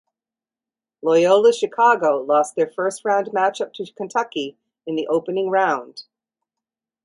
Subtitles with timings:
[1.03, 6.05] Loyola Chicago lost their first round matchup to Kentucky in the opening round.